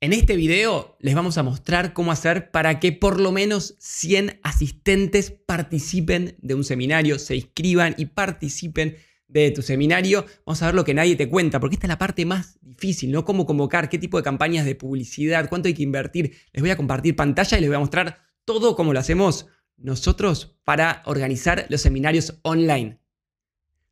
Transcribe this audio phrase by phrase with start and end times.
[0.00, 4.38] En este video les vamos a mostrar cómo hacer para que por lo menos 100
[4.44, 10.24] asistentes participen de un seminario, se inscriban y participen de tu seminario.
[10.46, 13.10] Vamos a ver lo que nadie te cuenta, porque esta es la parte más difícil,
[13.10, 13.24] ¿no?
[13.24, 16.32] Cómo convocar, qué tipo de campañas de publicidad, cuánto hay que invertir.
[16.52, 19.46] Les voy a compartir pantalla y les voy a mostrar todo cómo lo hacemos
[19.76, 23.00] nosotros para organizar los seminarios online.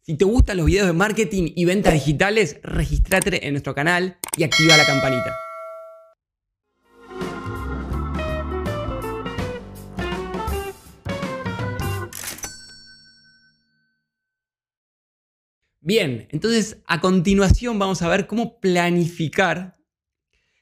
[0.02, 4.44] Si te gustan los videos de marketing y ventas digitales, regístrate en nuestro canal y
[4.44, 5.45] activa la campanita.
[15.80, 19.76] Bien, entonces a continuación vamos a ver cómo planificar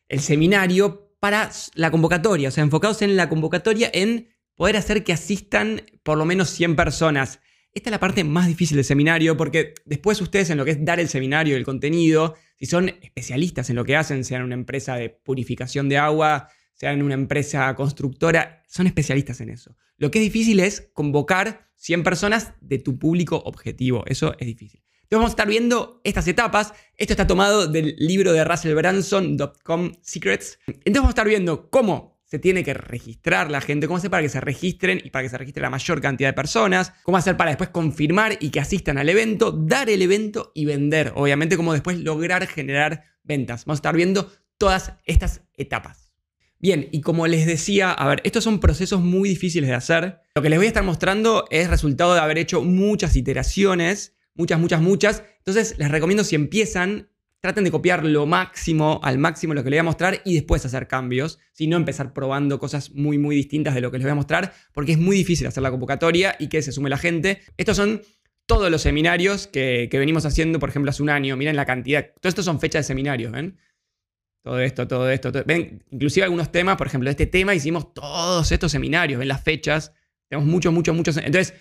[0.09, 5.12] el seminario para la convocatoria, o sea, enfocados en la convocatoria en poder hacer que
[5.12, 7.40] asistan por lo menos 100 personas.
[7.73, 10.84] Esta es la parte más difícil del seminario porque después ustedes en lo que es
[10.84, 14.96] dar el seminario, el contenido, si son especialistas en lo que hacen, sean una empresa
[14.96, 19.76] de purificación de agua, sean una empresa constructora, son especialistas en eso.
[19.96, 24.04] Lo que es difícil es convocar 100 personas de tu público objetivo.
[24.06, 24.82] Eso es difícil.
[25.15, 26.74] Vamos a estar viendo estas etapas.
[26.96, 30.59] Esto está tomado del libro de Russell Branson.com Secrets.
[30.66, 34.24] Entonces vamos a estar viendo cómo se tiene que registrar la gente, cómo hacer para
[34.24, 37.37] que se registren y para que se registre la mayor cantidad de personas, cómo hacer
[37.37, 41.12] para después confirmar y que asistan al evento, dar el evento y vender.
[41.15, 43.66] Obviamente, cómo después lograr generar ventas.
[43.66, 46.10] Vamos a estar viendo todas estas etapas.
[46.59, 50.21] Bien, y como les decía, a ver, estos son procesos muy difíciles de hacer.
[50.34, 54.59] Lo que les voy a estar mostrando es resultado de haber hecho muchas iteraciones muchas,
[54.59, 55.24] muchas, muchas.
[55.38, 57.09] Entonces les recomiendo si empiezan,
[57.40, 60.65] traten de copiar lo máximo, al máximo lo que les voy a mostrar y después
[60.65, 64.12] hacer cambios, si no empezar probando cosas muy, muy distintas de lo que les voy
[64.12, 67.43] a mostrar, porque es muy difícil hacer la convocatoria y que se sume la gente.
[67.56, 68.03] Estos son
[68.47, 71.37] todos los seminarios que, venimos haciendo, por ejemplo, hace un año.
[71.37, 72.06] Miren la cantidad.
[72.21, 73.59] Todo esto son fechas de seminarios, ¿ven?
[74.43, 75.32] Todo esto, todo esto.
[75.47, 79.43] Ven, inclusive algunos temas, por ejemplo, de este tema hicimos todos estos seminarios, ven las
[79.43, 79.93] fechas.
[80.28, 81.16] Tenemos muchos, muchos, muchos.
[81.16, 81.55] Entonces,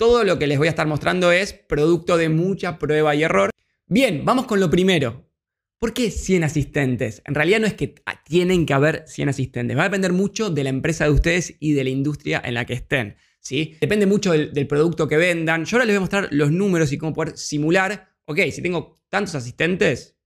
[0.00, 3.50] todo lo que les voy a estar mostrando es producto de mucha prueba y error.
[3.86, 5.30] Bien, vamos con lo primero.
[5.78, 7.20] ¿Por qué 100 asistentes?
[7.26, 9.76] En realidad no es que tienen que haber 100 asistentes.
[9.76, 12.64] Va a depender mucho de la empresa de ustedes y de la industria en la
[12.64, 13.16] que estén.
[13.40, 13.76] ¿sí?
[13.78, 15.66] Depende mucho del, del producto que vendan.
[15.66, 18.08] Yo ahora les voy a mostrar los números y cómo poder simular.
[18.24, 20.16] Ok, si tengo tantos asistentes,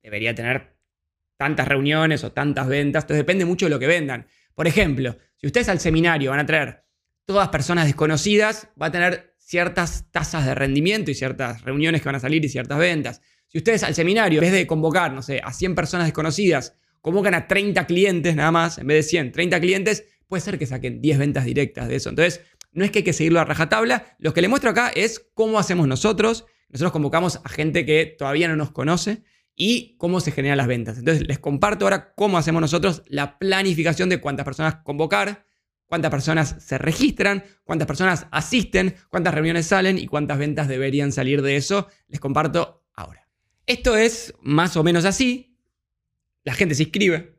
[0.00, 0.76] debería tener
[1.36, 3.02] tantas reuniones o tantas ventas.
[3.02, 4.28] Entonces depende mucho de lo que vendan.
[4.54, 6.83] Por ejemplo, si ustedes al seminario van a traer
[7.26, 12.16] todas personas desconocidas, va a tener ciertas tasas de rendimiento y ciertas reuniones que van
[12.16, 13.20] a salir y ciertas ventas.
[13.48, 17.34] Si ustedes al seminario, en vez de convocar, no sé, a 100 personas desconocidas, convocan
[17.34, 21.00] a 30 clientes nada más, en vez de 100, 30 clientes, puede ser que saquen
[21.00, 22.08] 10 ventas directas de eso.
[22.08, 22.40] Entonces,
[22.72, 24.16] no es que hay que seguirlo a rajatabla.
[24.18, 26.46] Lo que les muestro acá es cómo hacemos nosotros.
[26.70, 29.22] Nosotros convocamos a gente que todavía no nos conoce
[29.54, 30.98] y cómo se generan las ventas.
[30.98, 35.46] Entonces, les comparto ahora cómo hacemos nosotros la planificación de cuántas personas convocar,
[35.86, 41.42] cuántas personas se registran, cuántas personas asisten, cuántas reuniones salen y cuántas ventas deberían salir
[41.42, 41.88] de eso.
[42.08, 43.28] Les comparto ahora.
[43.66, 45.56] Esto es más o menos así.
[46.44, 47.34] La gente se inscribe.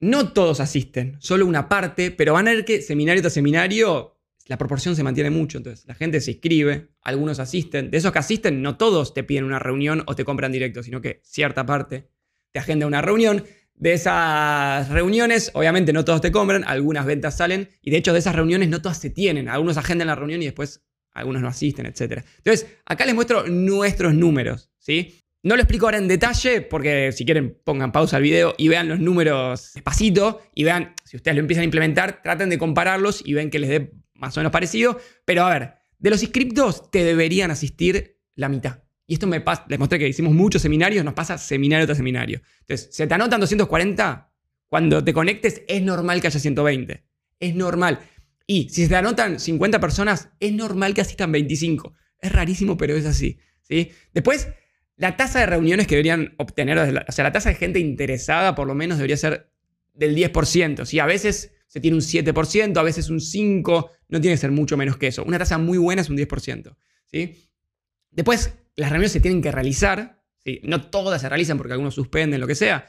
[0.00, 4.56] No todos asisten, solo una parte, pero van a ver que seminario tras seminario la
[4.56, 5.58] proporción se mantiene mucho.
[5.58, 7.90] Entonces, la gente se inscribe, algunos asisten.
[7.90, 11.00] De esos que asisten, no todos te piden una reunión o te compran directo, sino
[11.00, 12.08] que cierta parte
[12.52, 13.44] te agenda una reunión
[13.78, 18.18] de esas reuniones, obviamente no todos te compran, algunas ventas salen, y de hecho de
[18.18, 21.86] esas reuniones no todas se tienen, algunos agendan la reunión y después algunos no asisten,
[21.86, 22.24] etc.
[22.38, 25.24] Entonces, acá les muestro nuestros números, ¿sí?
[25.42, 28.88] No lo explico ahora en detalle, porque si quieren pongan pausa al video y vean
[28.88, 33.34] los números despacito, y vean, si ustedes lo empiezan a implementar, traten de compararlos y
[33.34, 37.04] ven que les dé más o menos parecido, pero a ver, de los inscriptos te
[37.04, 38.82] deberían asistir la mitad.
[39.08, 42.42] Y esto me pasa, les mostré que hicimos muchos seminarios, nos pasa seminario tras seminario.
[42.60, 44.30] Entonces, se te anotan 240,
[44.68, 47.02] cuando te conectes es normal que haya 120.
[47.40, 48.00] Es normal.
[48.46, 51.94] Y si se te anotan 50 personas, es normal que asistan 25.
[52.20, 53.38] Es rarísimo, pero es así.
[53.62, 53.90] ¿sí?
[54.12, 54.48] Después,
[54.96, 58.66] la tasa de reuniones que deberían obtener, o sea, la tasa de gente interesada por
[58.66, 59.50] lo menos debería ser
[59.94, 60.84] del 10%.
[60.84, 60.98] ¿sí?
[60.98, 64.76] A veces se tiene un 7%, a veces un 5%, no tiene que ser mucho
[64.76, 65.24] menos que eso.
[65.24, 66.76] Una tasa muy buena es un 10%.
[67.06, 67.50] ¿sí?
[68.10, 70.22] Después, las reuniones se tienen que realizar.
[70.44, 70.60] ¿sí?
[70.62, 72.86] No todas se realizan porque algunos suspenden, lo que sea.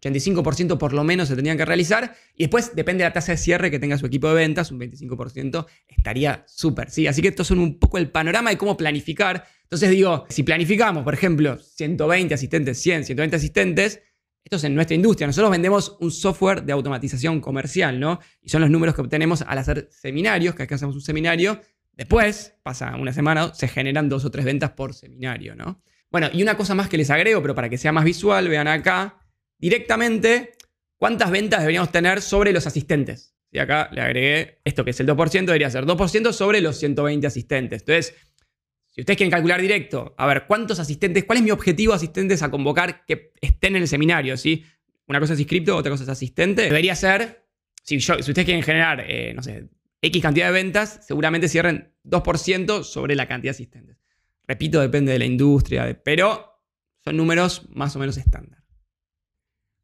[0.00, 2.14] 85% por lo menos se tendrían que realizar.
[2.34, 4.78] Y después depende de la tasa de cierre que tenga su equipo de ventas, un
[4.78, 6.90] 25% estaría súper.
[6.90, 7.06] ¿sí?
[7.06, 9.46] Así que esto es un poco el panorama de cómo planificar.
[9.62, 14.02] Entonces digo, si planificamos, por ejemplo, 120 asistentes, 100, 120 asistentes,
[14.44, 15.26] esto es en nuestra industria.
[15.26, 18.20] Nosotros vendemos un software de automatización comercial, ¿no?
[18.42, 21.60] Y son los números que obtenemos al hacer seminarios, que hacemos un seminario,
[22.00, 25.82] Después, pasa una semana, se generan dos o tres ventas por seminario, ¿no?
[26.10, 28.68] Bueno, y una cosa más que les agrego, pero para que sea más visual, vean
[28.68, 29.18] acá,
[29.58, 30.52] directamente
[30.96, 33.36] cuántas ventas deberíamos tener sobre los asistentes.
[33.52, 37.26] Y acá le agregué esto que es el 2%, debería ser 2% sobre los 120
[37.26, 37.82] asistentes.
[37.82, 38.14] Entonces,
[38.86, 42.50] si ustedes quieren calcular directo, a ver, ¿cuántos asistentes, cuál es mi objetivo asistentes a
[42.50, 44.38] convocar que estén en el seminario?
[44.38, 44.64] ¿sí?
[45.06, 46.62] Una cosa es inscripto, otra cosa es asistente.
[46.62, 47.44] Debería ser,
[47.82, 49.68] si, si ustedes quieren generar, eh, no sé,
[50.02, 53.96] X cantidad de ventas, seguramente cierren 2% sobre la cantidad de asistentes.
[54.46, 56.62] Repito, depende de la industria, pero
[57.04, 58.64] son números más o menos estándar.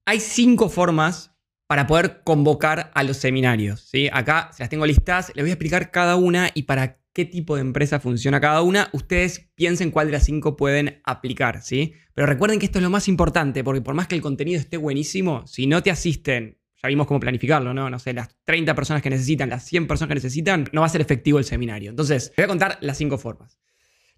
[0.07, 1.37] Hay cinco formas
[1.67, 3.89] para poder convocar a los seminarios.
[3.91, 4.09] ¿sí?
[4.13, 7.57] Acá se las tengo listadas, les voy a explicar cada una y para qué tipo
[7.57, 8.89] de empresa funciona cada una.
[8.93, 11.63] Ustedes piensen cuál de las cinco pueden aplicar.
[11.63, 11.95] ¿sí?
[12.15, 14.77] Pero recuerden que esto es lo más importante, porque por más que el contenido esté
[14.77, 17.89] buenísimo, si no te asisten, ya vimos cómo planificarlo, ¿no?
[17.89, 20.91] No sé, las 30 personas que necesitan, las 100 personas que necesitan, no va a
[20.91, 21.91] ser efectivo el seminario.
[21.91, 23.59] Entonces, voy a contar las cinco formas.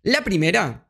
[0.03, 0.89] La primera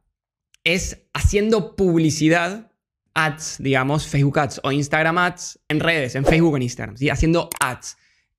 [0.65, 2.73] es haciendo publicidad
[3.15, 7.11] ads, digamos, Facebook Ads o Instagram Ads en redes, en Facebook o en Instagram, ¿sí?
[7.11, 7.97] haciendo ads.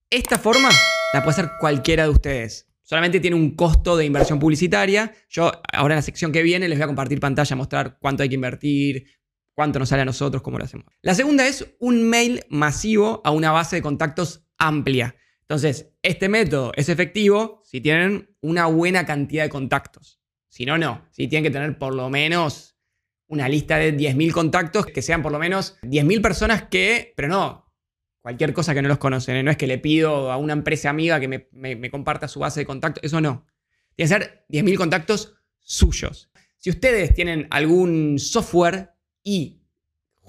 [0.09, 0.69] Esta forma
[1.13, 2.67] la puede hacer cualquiera de ustedes.
[2.83, 5.13] Solamente tiene un costo de inversión publicitaria.
[5.29, 8.29] Yo ahora en la sección que viene les voy a compartir pantalla, mostrar cuánto hay
[8.29, 9.05] que invertir,
[9.59, 10.85] cuánto nos sale a nosotros, cómo lo hacemos.
[11.01, 15.17] La segunda es un mail masivo a una base de contactos amplia.
[15.41, 20.21] Entonces, este método es efectivo si tienen una buena cantidad de contactos.
[20.47, 21.05] Si no, no.
[21.11, 22.77] Si tienen que tener por lo menos
[23.27, 27.69] una lista de 10.000 contactos, que sean por lo menos 10.000 personas que, pero no,
[28.21, 29.43] cualquier cosa que no los conocen, ¿eh?
[29.43, 32.65] no es que le pido a una empresa amiga que me, comparta su base de
[32.65, 33.45] contactos, eso no.
[33.97, 36.31] Tiene que ser 10.000 contactos suyos.
[36.55, 38.93] Si ustedes tienen algún software
[39.23, 39.59] y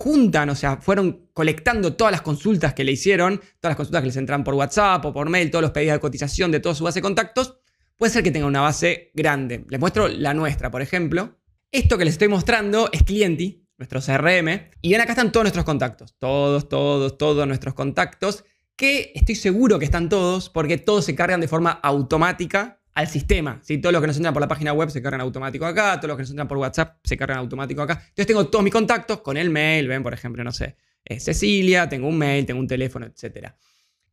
[0.01, 4.07] juntan, o sea, fueron colectando todas las consultas que le hicieron, todas las consultas que
[4.07, 6.85] les entran por WhatsApp o por mail, todos los pedidos de cotización de toda su
[6.85, 7.59] base de contactos,
[7.97, 9.67] puede ser que tengan una base grande.
[9.69, 11.39] Les muestro la nuestra, por ejemplo.
[11.71, 14.71] Esto que les estoy mostrando es Clienti, nuestro CRM.
[14.81, 16.17] Y ven acá están todos nuestros contactos.
[16.19, 18.45] Todos, todos, todos nuestros contactos.
[18.77, 23.61] Que estoy seguro que están todos porque todos se cargan de forma automática al sistema.
[23.63, 23.79] ¿sí?
[23.79, 25.97] Todos los que nos entran por la página web se cargan automático acá.
[25.99, 27.95] Todos los que nos entran por WhatsApp se cargan automático acá.
[28.01, 29.89] Entonces tengo todos mis contactos con el mail.
[29.89, 33.53] Ven, por ejemplo, no sé, eh, Cecilia, tengo un mail, tengo un teléfono, etc.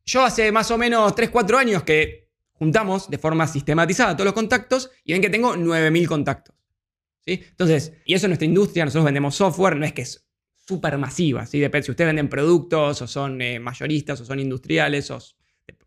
[0.04, 4.34] Yo hace más o menos 3, 4 años que juntamos de forma sistematizada todos los
[4.34, 6.54] contactos y ven que tengo 9.000 contactos.
[7.24, 10.26] Entonces, y eso en nuestra industria, nosotros vendemos software, no es que es
[10.66, 11.58] súper masiva, ¿sí?
[11.60, 15.18] Depende, si ustedes venden productos o son eh, mayoristas o son industriales o,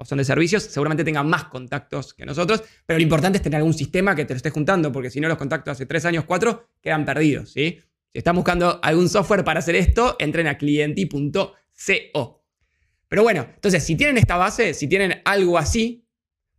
[0.04, 3.74] son de servicios, seguramente tengan más contactos que nosotros, pero lo importante es tener algún
[3.74, 6.70] sistema que te lo esté juntando, porque si no los contactos hace tres años, cuatro,
[6.82, 7.80] quedan perdidos, ¿sí?
[8.12, 12.44] Si están buscando algún software para hacer esto, entren a clienti.co.
[13.08, 16.06] Pero bueno, entonces, si tienen esta base, si tienen algo así,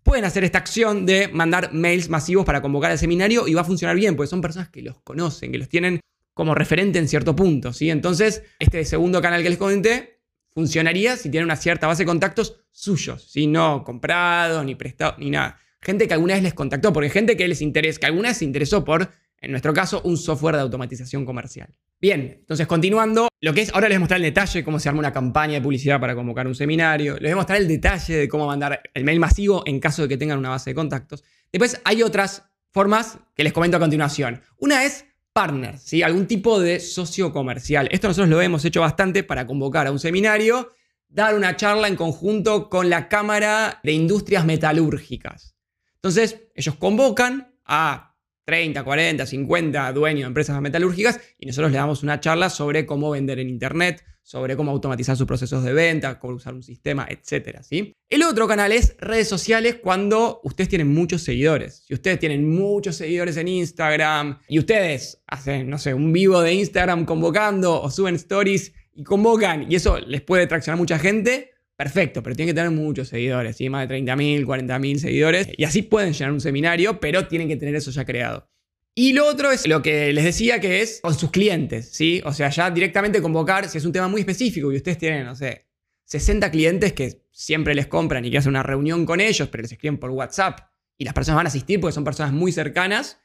[0.03, 3.65] pueden hacer esta acción de mandar mails masivos para convocar al seminario y va a
[3.65, 6.01] funcionar bien, porque son personas que los conocen, que los tienen
[6.35, 7.91] como referente en cierto punto, ¿sí?
[7.91, 10.12] Entonces, este segundo canal que les comenté
[10.55, 13.47] funcionaría si tienen una cierta base de contactos suyos, ¿sí?
[13.47, 15.59] No comprados, ni prestados, ni nada.
[15.81, 18.45] Gente que alguna vez les contactó, porque gente que les interesa, que alguna vez se
[18.45, 19.11] interesó por
[19.43, 21.69] en nuestro caso, un software de automatización comercial.
[22.01, 24.89] Bien, entonces continuando, lo que es, ahora les voy a mostrar el detalle, cómo se
[24.89, 28.17] arma una campaña de publicidad para convocar un seminario, les voy a mostrar el detalle
[28.17, 31.25] de cómo mandar el mail masivo en caso de que tengan una base de contactos.
[31.51, 34.41] Después hay otras formas que les comento a continuación.
[34.59, 36.03] Una es partner, ¿sí?
[36.03, 37.89] algún tipo de socio comercial.
[37.91, 40.71] Esto nosotros lo hemos hecho bastante para convocar a un seminario,
[41.09, 45.57] dar una charla en conjunto con la Cámara de Industrias Metalúrgicas.
[45.97, 52.03] Entonces, ellos convocan a 30, 40, 50 dueños de empresas metalúrgicas y nosotros le damos
[52.03, 56.35] una charla sobre cómo vender en Internet, sobre cómo automatizar sus procesos de venta, cómo
[56.35, 57.59] usar un sistema, etc.
[57.63, 57.93] ¿sí?
[58.09, 61.85] El otro canal es redes sociales cuando ustedes tienen muchos seguidores.
[61.87, 66.55] Si ustedes tienen muchos seguidores en Instagram y ustedes hacen, no sé, un vivo de
[66.55, 72.23] Instagram convocando o suben stories y convocan y eso les puede traccionar mucha gente, Perfecto,
[72.23, 73.69] pero tienen que tener muchos seguidores, ¿sí?
[73.69, 75.49] más de 30.000, 40.000 seguidores.
[75.57, 78.49] Y así pueden llenar un seminario, pero tienen que tener eso ya creado.
[78.95, 82.21] Y lo otro es lo que les decía que es con sus clientes, ¿sí?
[82.25, 85.35] O sea, ya directamente convocar, si es un tema muy específico y ustedes tienen, no
[85.35, 85.67] sé,
[86.05, 89.73] 60 clientes que siempre les compran y que hacen una reunión con ellos, pero les
[89.73, 90.61] escriben por WhatsApp
[90.99, 93.19] y las personas van a asistir porque son personas muy cercanas,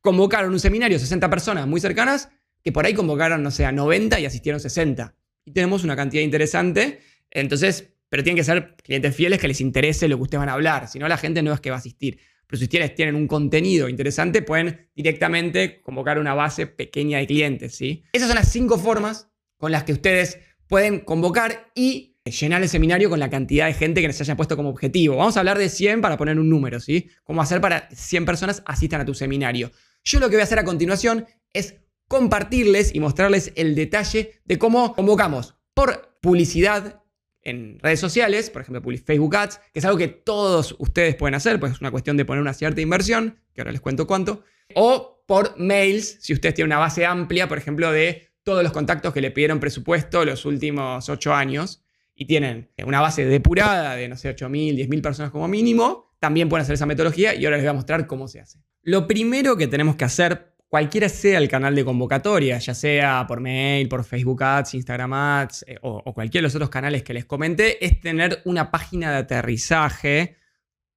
[0.00, 2.28] convocaron un seminario 60 personas muy cercanas
[2.62, 5.16] que por ahí convocaron, no sé, a 90 y asistieron 60.
[5.44, 7.00] Y tenemos una cantidad interesante
[7.30, 10.54] entonces, pero tienen que ser clientes fieles que les interese lo que ustedes van a
[10.54, 10.88] hablar.
[10.88, 12.18] Si no, la gente no es que va a asistir.
[12.50, 17.76] Pero si ustedes tienen un contenido interesante, pueden directamente convocar una base pequeña de clientes.
[17.76, 18.02] ¿sí?
[18.12, 23.08] Esas son las cinco formas con las que ustedes pueden convocar y llenar el seminario
[23.08, 25.16] con la cantidad de gente que les haya puesto como objetivo.
[25.16, 27.08] Vamos a hablar de 100 para poner un número, ¿sí?
[27.22, 29.70] Cómo hacer para que 100 personas asistan a tu seminario.
[30.02, 31.76] Yo lo que voy a hacer a continuación es
[32.08, 36.99] compartirles y mostrarles el detalle de cómo convocamos por publicidad
[37.42, 41.58] en redes sociales, por ejemplo Facebook Ads, que es algo que todos ustedes pueden hacer,
[41.58, 44.44] pues es una cuestión de poner una cierta inversión, que ahora les cuento cuánto,
[44.74, 49.12] o por mails, si ustedes tienen una base amplia, por ejemplo, de todos los contactos
[49.12, 54.16] que le pidieron presupuesto los últimos ocho años y tienen una base depurada de, no
[54.16, 57.70] sé, 8.000, 10.000 personas como mínimo, también pueden hacer esa metodología y ahora les voy
[57.70, 58.58] a mostrar cómo se hace.
[58.82, 63.40] Lo primero que tenemos que hacer, cualquiera sea el canal de convocatoria, ya sea por
[63.40, 67.12] mail, por Facebook Ads, Instagram Ads eh, o, o cualquiera de los otros canales que
[67.12, 70.36] les comenté, es tener una página de aterrizaje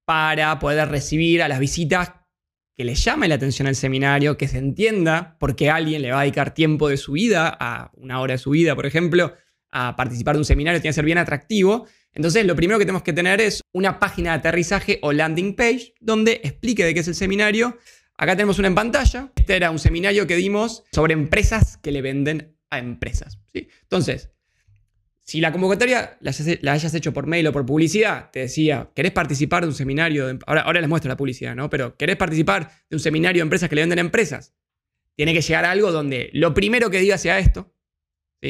[0.06, 2.14] para poder recibir a las visitas
[2.76, 6.20] que le llame la atención al seminario, que se entienda por qué alguien le va
[6.20, 9.34] a dedicar tiempo de su vida, a una hora de su vida, por ejemplo,
[9.70, 11.88] a participar de un seminario, tiene que ser bien atractivo.
[12.14, 15.94] Entonces, lo primero que tenemos que tener es una página de aterrizaje o landing page
[16.00, 17.78] donde explique de qué es el seminario.
[18.18, 19.32] Acá tenemos una en pantalla.
[19.36, 23.40] Este era un seminario que dimos sobre empresas que le venden a empresas.
[23.54, 24.32] Entonces,
[25.20, 29.64] si la convocatoria la hayas, hecho por mail o por publicidad, te decía, ¿querés participar
[29.64, 30.38] de un seminario?
[30.46, 31.70] ahora, ahora les muestro la publicidad, ¿no?
[31.70, 34.54] Pero ¿querés participar de un seminario de empresas que le venden a empresas?
[35.16, 37.74] Tiene que llegar a algo donde lo primero que diga sea esto.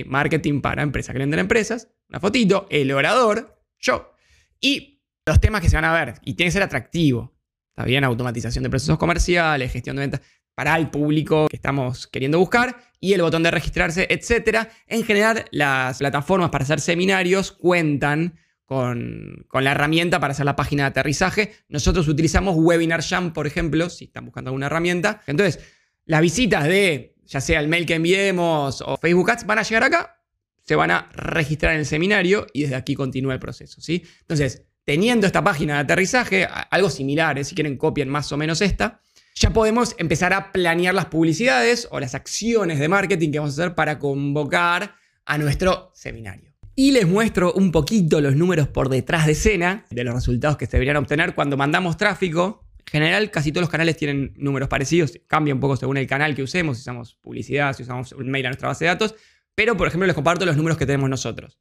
[0.08, 1.90] Marketing para empresas que le venden a empresas.
[2.10, 4.16] Una fotito, el orador, yo.
[4.60, 6.16] Y los temas que se van a ver.
[6.24, 7.33] Y tiene que ser atractivo.
[7.74, 10.22] Está bien, automatización de procesos comerciales, gestión de ventas
[10.54, 14.68] para el público que estamos queriendo buscar y el botón de registrarse, etc.
[14.86, 20.84] En general, las plataformas para hacer seminarios cuentan con, la herramienta para hacer la página
[20.84, 21.54] de aterrizaje.
[21.68, 25.22] Nosotros utilizamos Webinar Jam, por ejemplo, si están buscando alguna herramienta.
[25.26, 25.60] Entonces,
[26.06, 29.84] las visitas de ya sea el mail que enviemos o Facebook Ads van a llegar
[29.84, 30.22] acá,
[30.62, 33.82] se van a registrar en el seminario y desde aquí continúa el proceso.
[33.82, 34.04] ¿sí?
[34.22, 37.44] Entonces, teniendo esta página de aterrizaje, algo similar, ¿eh?
[37.44, 39.00] si quieren copian más o menos esta,
[39.36, 43.64] ya podemos empezar a planear las publicidades o las acciones de marketing que vamos a
[43.64, 46.54] hacer para convocar a nuestro seminario.
[46.76, 50.66] Y les muestro un poquito los números por detrás de escena de los resultados que
[50.66, 52.66] se deberían obtener cuando mandamos tráfico.
[52.80, 56.36] En general, casi todos los canales tienen números parecidos, cambia un poco según el canal
[56.36, 59.16] que usemos, si usamos publicidad, si usamos un mail a nuestra base de datos,
[59.56, 61.58] pero por ejemplo les comparto los números que tenemos nosotros.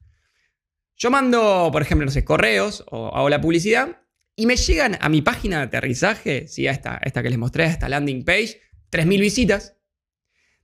[0.97, 4.03] Yo mando, por ejemplo, no sé, correos o hago la publicidad
[4.37, 6.67] y me llegan a mi página de aterrizaje, ¿sí?
[6.67, 9.77] a esta, esta que les mostré, a esta landing page, 3.000 visitas,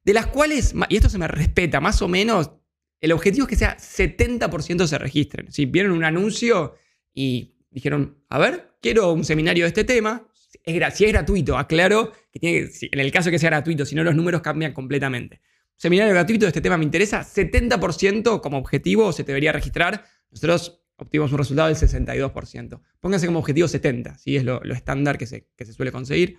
[0.04, 2.52] de las cuales, y esto se me respeta, más o menos,
[3.00, 5.52] el objetivo es que sea 70% se registren.
[5.52, 6.74] Si vieron un anuncio
[7.12, 10.28] y dijeron, a ver, quiero un seminario de este tema,
[10.64, 14.14] es, si es gratuito, aclaro que en el caso que sea gratuito, si no los
[14.14, 15.40] números cambian completamente.
[15.76, 20.04] Seminario gratuito de este tema me interesa, 70% como objetivo se debería registrar.
[20.30, 22.80] Nosotros obtuvimos un resultado del 62%.
[23.00, 24.36] Pónganse como objetivo 70, ¿sí?
[24.36, 26.38] es lo, estándar que se, que se suele conseguir.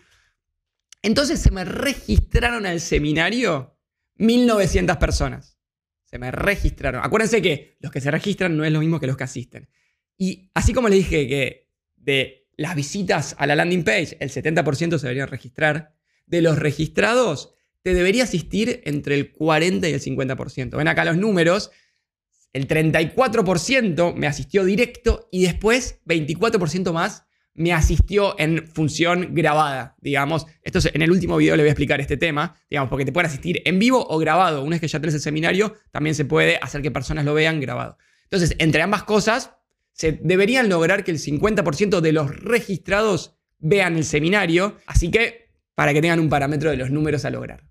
[1.02, 3.78] Entonces se me registraron al seminario
[4.16, 5.58] 1900 personas.
[6.04, 7.02] Se me registraron.
[7.04, 9.70] Acuérdense que los que se registran no es lo mismo que los que asisten.
[10.18, 14.98] Y así como les dije que de las visitas a la landing page, el 70%
[14.98, 20.78] se deberían registrar, de los registrados, te debería asistir entre el 40 y el 50%.
[20.78, 21.72] Ven acá los números,
[22.54, 30.46] el 34% me asistió directo y después 24% más me asistió en función grabada, digamos.
[30.64, 33.30] Esto en el último video le voy a explicar este tema, digamos, porque te pueden
[33.30, 34.64] asistir en vivo o grabado.
[34.64, 37.60] Una vez que ya tenés el seminario, también se puede hacer que personas lo vean
[37.60, 37.98] grabado.
[38.24, 39.52] Entonces, entre ambas cosas,
[39.92, 45.94] se deberían lograr que el 50% de los registrados vean el seminario, así que para
[45.94, 47.66] que tengan un parámetro de los números a lograr.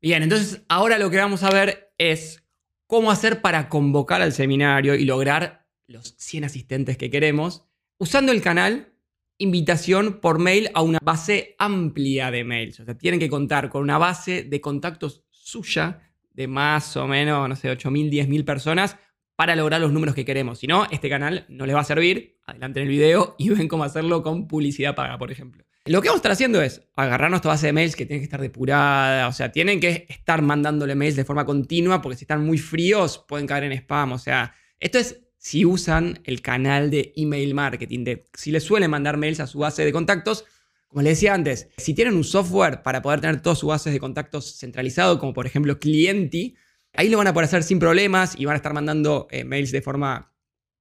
[0.00, 2.44] Bien, entonces ahora lo que vamos a ver es
[2.88, 7.64] cómo hacer para convocar al seminario y lograr los 100 asistentes que queremos,
[7.98, 8.92] usando el canal
[9.36, 12.80] invitación por mail a una base amplia de mails.
[12.80, 16.00] O sea, tienen que contar con una base de contactos suya
[16.32, 18.96] de más o menos, no sé, 8.000, 10.000 personas
[19.36, 20.58] para lograr los números que queremos.
[20.58, 22.40] Si no, este canal no les va a servir.
[22.46, 25.67] Adelante en el video y ven cómo hacerlo con publicidad paga, por ejemplo.
[25.88, 28.24] Lo que vamos a estar haciendo es agarrar nuestra base de mails que tiene que
[28.24, 32.44] estar depurada, o sea, tienen que estar mandándole mails de forma continua porque si están
[32.44, 37.14] muy fríos pueden caer en spam, o sea, esto es si usan el canal de
[37.16, 40.44] email marketing, de, si les suelen mandar mails a su base de contactos,
[40.88, 44.00] como les decía antes, si tienen un software para poder tener todas sus bases de
[44.00, 46.54] contactos centralizado, como por ejemplo Clienti,
[46.92, 49.72] ahí lo van a poder hacer sin problemas y van a estar mandando eh, mails
[49.72, 50.34] de forma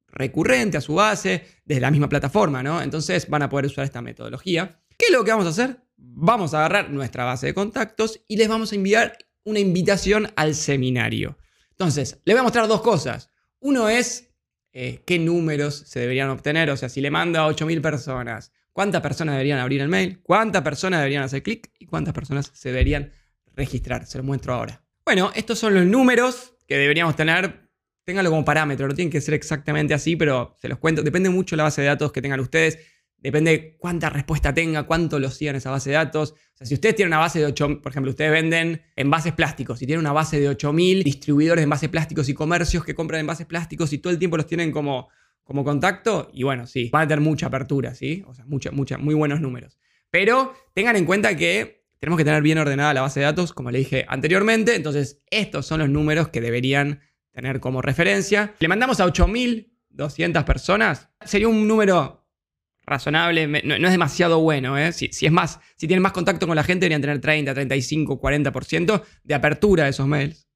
[0.07, 2.81] recurrente a su base desde la misma plataforma, ¿no?
[2.81, 4.81] Entonces van a poder usar esta metodología.
[4.97, 5.79] ¿Qué es lo que vamos a hacer?
[5.95, 10.55] Vamos a agarrar nuestra base de contactos y les vamos a enviar una invitación al
[10.55, 11.37] seminario.
[11.71, 13.29] Entonces, les voy a mostrar dos cosas.
[13.59, 14.33] Uno es
[14.73, 19.01] eh, qué números se deberían obtener, o sea, si le mando a 8.000 personas, cuántas
[19.01, 23.11] personas deberían abrir el mail, cuántas personas deberían hacer clic y cuántas personas se deberían
[23.55, 24.05] registrar.
[24.07, 24.83] Se los muestro ahora.
[25.05, 27.69] Bueno, estos son los números que deberíamos tener.
[28.03, 31.03] Ténganlo como parámetro, no tienen que ser exactamente así, pero se los cuento.
[31.03, 32.79] Depende mucho de la base de datos que tengan ustedes.
[33.19, 36.31] Depende cuánta respuesta tenga, cuánto lo sigan esa base de datos.
[36.31, 39.81] O sea, si ustedes tienen una base de 8, por ejemplo, ustedes venden envases plásticos
[39.81, 43.47] y tienen una base de 8000 distribuidores de envases plásticos y comercios que compran envases
[43.47, 45.09] plásticos y todo el tiempo los tienen como,
[45.43, 48.23] como contacto, y bueno, sí, van a tener mucha apertura, ¿sí?
[48.27, 49.79] O sea, muy buenos números.
[50.09, 53.71] Pero tengan en cuenta que tenemos que tener bien ordenada la base de datos, como
[53.71, 54.75] le dije anteriormente.
[54.75, 58.53] Entonces, estos son los números que deberían tener como referencia.
[58.59, 61.09] Le mandamos a 8200 personas.
[61.25, 62.16] Sería un número
[62.87, 64.77] razonable, no, es demasiado bueno.
[64.77, 64.93] ¿eh?
[64.93, 69.03] Si, es más, si tienen más contacto con la gente, deberían tener 30, 35, 40%
[69.23, 70.47] de apertura de esos mails.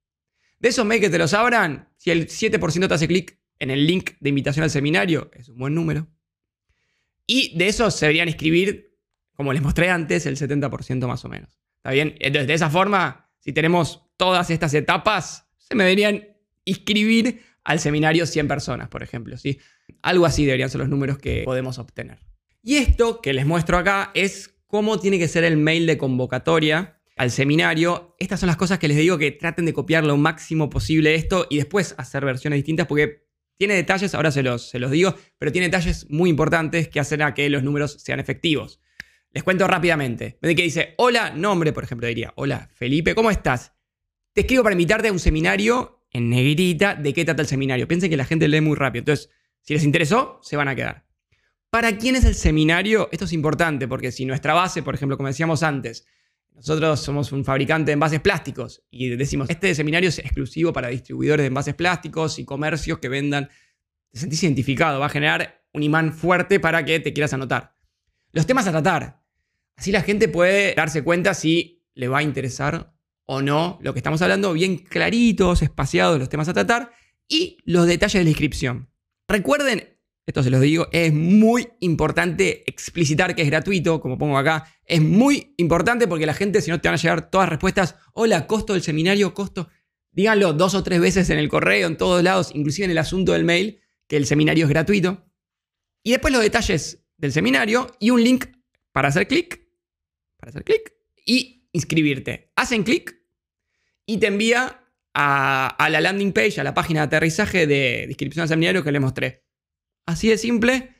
[0.58, 3.86] De esos mails que te los abran, si el 7% te hace clic en el
[3.86, 6.08] link de invitación al seminario, es un buen número.
[7.28, 8.98] Y de esos se deberían inscribir,
[9.36, 11.60] como les mostré antes, el 70% más o menos.
[11.78, 12.16] ¿Está bien?
[12.20, 16.28] Entonces, de esa forma, si tenemos todas estas etapas, se me deberían
[16.64, 19.38] inscribir al seminario 100 personas, por ejemplo.
[19.38, 19.60] ¿sí?
[20.02, 22.20] Algo así deberían ser los números que podemos obtener.
[22.64, 27.02] Y esto que les muestro acá es cómo tiene que ser el mail de convocatoria
[27.18, 28.16] al seminario.
[28.20, 31.48] Estas son las cosas que les digo que traten de copiar lo máximo posible esto
[31.50, 33.28] y después hacer versiones distintas porque
[33.58, 37.22] tiene detalles, ahora se los, se los digo, pero tiene detalles muy importantes que hacen
[37.22, 38.80] a que los números sean efectivos.
[39.34, 40.40] Les cuento rápidamente.
[40.42, 43.74] De que dice, hola, nombre, por ejemplo, diría, hola, Felipe, ¿cómo estás?
[44.34, 47.88] Te escribo para invitarte a un seminario en negrita de qué trata el seminario.
[47.88, 49.02] Piensen que la gente lee muy rápido.
[49.02, 49.30] Entonces,
[49.62, 51.06] si les interesó, se van a quedar.
[51.70, 53.08] ¿Para quién es el seminario?
[53.12, 56.06] Esto es importante porque si nuestra base, por ejemplo, como decíamos antes,
[56.54, 61.44] nosotros somos un fabricante de envases plásticos y decimos, este seminario es exclusivo para distribuidores
[61.44, 63.50] de envases plásticos y comercios que vendan,
[64.12, 67.76] te sentís identificado, va a generar un imán fuerte para que te quieras anotar.
[68.34, 69.22] Los temas a tratar.
[69.78, 72.94] Así la gente puede darse cuenta si le va a interesar
[73.26, 76.92] o no lo que estamos hablando, bien claritos, espaciados los temas a tratar
[77.28, 78.91] y los detalles de la inscripción.
[79.32, 84.68] Recuerden, esto se los digo, es muy importante explicitar que es gratuito, como pongo acá,
[84.84, 88.46] es muy importante porque la gente, si no te van a llegar todas respuestas, hola,
[88.46, 89.70] costo del seminario, costo,
[90.12, 93.32] díganlo dos o tres veces en el correo, en todos lados, inclusive en el asunto
[93.32, 95.26] del mail, que el seminario es gratuito.
[96.04, 98.48] Y después los detalles del seminario y un link
[98.92, 99.66] para hacer clic,
[100.36, 100.94] para hacer clic
[101.26, 102.52] y inscribirte.
[102.58, 103.16] Hacen clic
[104.06, 104.81] y te envía
[105.14, 109.02] a, la landing page, a la página de aterrizaje de inscripción al seminario que les
[109.02, 109.44] mostré.
[110.06, 110.96] Así de simple,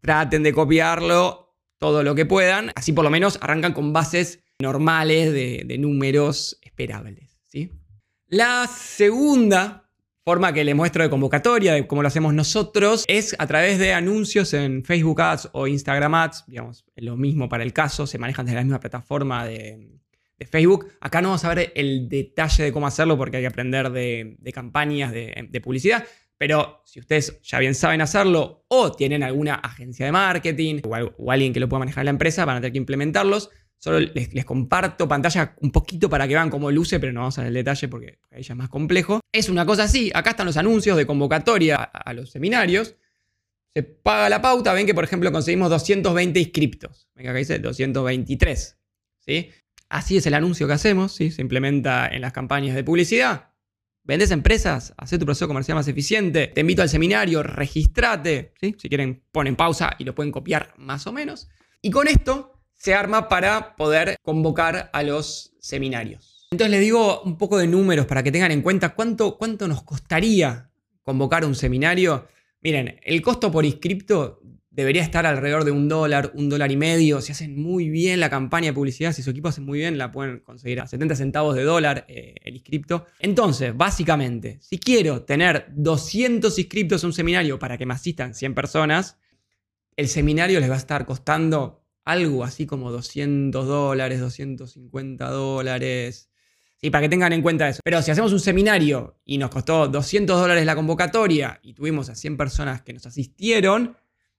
[0.00, 5.32] traten de copiarlo todo lo que puedan, así por lo menos arrancan con bases normales
[5.32, 7.38] de, números esperables.
[7.48, 7.70] ¿sí?
[8.28, 9.90] La segunda
[10.24, 13.92] forma que les muestro de convocatoria, de cómo lo hacemos nosotros, es a través de
[13.92, 16.44] anuncios en Facebook Ads o Instagram Ads.
[16.46, 20.00] Digamos, lo mismo para el caso, se manejan desde la misma plataforma de,
[20.38, 20.88] de Facebook.
[21.00, 24.36] Acá no vamos a ver el detalle de cómo hacerlo porque hay que aprender de,
[24.52, 26.04] campañas de, publicidad.
[26.36, 31.52] Pero si ustedes ya bien saben hacerlo o tienen alguna agencia de marketing o, alguien
[31.52, 33.50] que lo pueda manejar en la empresa, van a tener que implementarlos.
[33.78, 37.42] Solo les, comparto pantalla un poquito para que vean cómo luce, pero no vamos a
[37.42, 39.20] ver el detalle porque ahí ya es más complejo.
[39.30, 40.10] Es una cosa así.
[40.14, 42.96] Acá están los anuncios de convocatoria a, a los seminarios.
[43.74, 44.72] Se paga la pauta.
[44.72, 47.08] Ven que, por ejemplo, conseguimos 220 inscriptos.
[47.14, 48.78] Venga, acá dice 223.
[49.26, 49.50] ¿sí?
[49.88, 51.30] Así es el anuncio que hacemos, ¿sí?
[51.30, 53.50] se implementa en las campañas de publicidad.
[54.02, 59.22] Vendes empresas, hace tu proceso comercial más eficiente, te invito al seminario, registrate, si quieren
[59.32, 61.48] ponen pausa y lo pueden copiar más o menos.
[61.80, 66.48] Y con esto se arma para poder convocar a los seminarios.
[66.50, 69.82] Entonces les digo un poco de números para que tengan en cuenta cuánto, cuánto nos
[69.82, 70.70] costaría
[71.02, 72.28] convocar un seminario.
[72.60, 74.42] Miren, el costo por inscripto
[74.74, 77.20] debería estar alrededor de un dólar, un dólar y medio.
[77.20, 80.10] Si hacen muy bien la campaña de publicidad, si su equipo hace muy bien, la
[80.10, 83.06] pueden conseguir a 70 centavos de dólar eh, el inscripto.
[83.20, 88.54] Entonces, básicamente, si quiero tener 200 inscriptos a un seminario para que me asistan 100
[88.54, 89.16] personas,
[89.96, 96.30] el seminario les va a estar costando algo así como 200 dólares, 250 dólares.
[96.76, 97.80] Sí, para que tengan en cuenta eso.
[97.84, 102.16] Pero si hacemos un seminario y nos costó 200 dólares la convocatoria y tuvimos a
[102.16, 103.96] 100 personas que nos asistieron,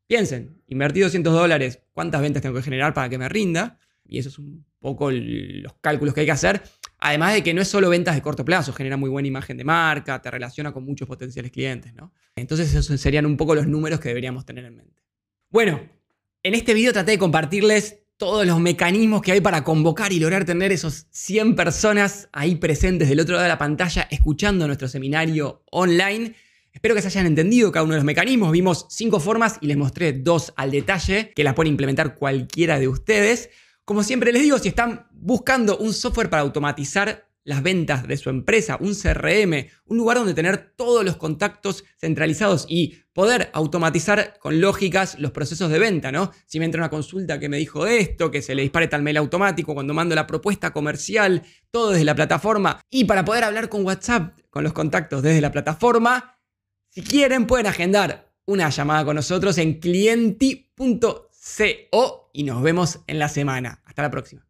[0.07, 3.79] Piensen, invertí 200 dólares, ¿cuántas ventas tengo que generar para que me rinda?
[4.07, 6.61] Y eso es un poco los cálculos que hay que hacer.
[6.99, 9.63] Además de que no es solo ventas de corto plazo, genera muy buena imagen de
[9.63, 12.13] marca, te relaciona con muchos potenciales clientes, ¿no?
[12.35, 15.01] Entonces esos serían un poco los números que deberíamos tener en mente.
[15.49, 15.81] Bueno,
[16.43, 20.45] en este video traté de compartirles todos los mecanismos que hay para convocar y lograr
[20.45, 25.63] tener esos 100 personas ahí presentes del otro lado de la pantalla escuchando nuestro seminario
[25.71, 26.35] online.
[26.75, 28.51] Espero que se hayan entendido cada uno de los mecanismos.
[28.51, 32.89] Vimos cinco formas y les mostré dos al detalle que las pueden implementar cualquiera de
[32.89, 33.49] ustedes.
[33.85, 38.29] Como siempre les digo, si están buscando un software para automatizar las ventas de su
[38.29, 44.59] empresa, un CRM, un lugar donde tener todos los contactos centralizados y poder automatizar con
[44.59, 46.31] lógicas los procesos de venta, ¿no?
[46.45, 49.17] Si me entra una consulta que me dijo esto, que se le dispare tal mail
[49.17, 53.85] automático cuando mando la propuesta comercial, todo desde la plataforma y para poder hablar con
[53.85, 56.34] WhatsApp con los contactos desde la plataforma,
[56.95, 61.29] si quieren pueden agendar una llamada con nosotros en clienti.co
[62.31, 63.81] y nos vemos en la semana.
[63.83, 64.47] Hasta la próxima.